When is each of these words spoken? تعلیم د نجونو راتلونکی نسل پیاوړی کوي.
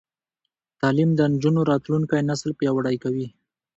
تعلیم 0.81 1.09
د 1.15 1.21
نجونو 1.31 1.61
راتلونکی 1.71 2.19
نسل 2.29 2.49
پیاوړی 2.59 2.97
کوي. 3.03 3.27